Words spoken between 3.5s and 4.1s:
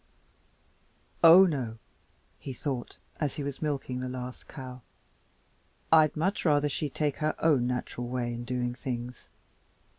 milking the